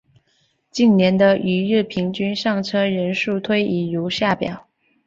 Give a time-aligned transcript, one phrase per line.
[0.71, 4.67] 近年的一日平均上车人次推移如下表。